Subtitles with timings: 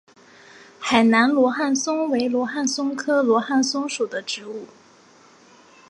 [0.79, 4.65] 海南罗汉松为罗汉松科罗汉松属的植物。